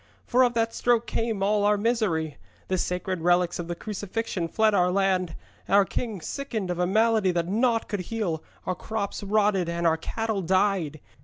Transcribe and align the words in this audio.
For 0.25 0.41
of 0.41 0.55
that 0.55 0.73
stroke 0.73 1.05
came 1.05 1.43
all 1.43 1.63
our 1.63 1.77
misery. 1.77 2.37
The 2.69 2.79
sacred 2.79 3.21
relics 3.21 3.59
of 3.59 3.67
the 3.67 3.75
Crucifixion 3.75 4.47
fled 4.47 4.73
our 4.73 4.89
land, 4.91 5.35
our 5.69 5.85
king 5.85 6.21
sickened 6.21 6.71
of 6.71 6.79
a 6.79 6.87
malady 6.87 7.29
that 7.33 7.47
naught 7.47 7.87
could 7.87 7.99
heal, 8.09 8.41
our 8.65 8.73
crops 8.73 9.21
rotted, 9.21 9.69
and 9.69 9.85
our 9.85 9.97
cattle 9.97 10.41
died. 10.41 10.99